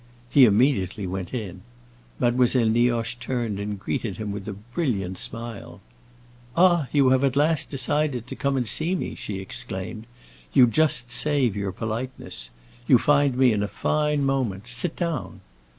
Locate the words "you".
6.91-7.09, 10.53-10.65, 12.87-12.97